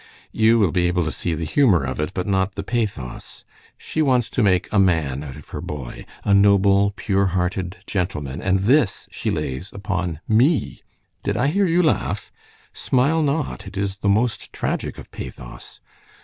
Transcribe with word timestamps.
You 0.31 0.57
will 0.57 0.71
be 0.71 0.87
able 0.87 1.03
to 1.05 1.11
see 1.11 1.35
the 1.35 1.43
humor 1.45 1.83
of 1.83 1.99
it, 1.99 2.09
but 2.15 2.25
not 2.25 2.55
the 2.55 2.63
pathos. 2.63 3.45
She 3.77 4.01
wants 4.01 4.31
to 4.31 4.41
make 4.41 4.67
a 4.73 4.79
man 4.79 5.21
out 5.21 5.35
of 5.37 5.49
her 5.49 5.61
boy, 5.61 6.07
'a 6.23 6.33
noble, 6.33 6.89
pure 6.95 7.27
hearted 7.27 7.77
gentleman,' 7.85 8.41
and 8.41 8.61
this 8.61 9.07
she 9.11 9.29
lays 9.29 9.71
upon 9.71 10.19
me! 10.27 10.81
Did 11.21 11.37
I 11.37 11.49
hear 11.49 11.67
you 11.67 11.83
laugh? 11.83 12.31
Smile 12.73 13.21
not, 13.21 13.67
it 13.67 13.77
is 13.77 13.97
the 13.97 14.09
most 14.09 14.51
tragic 14.51 14.97
of 14.97 15.11
pathos. 15.11 15.79